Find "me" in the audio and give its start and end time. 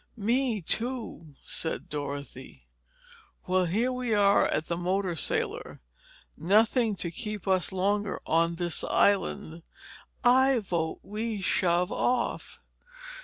0.17-0.63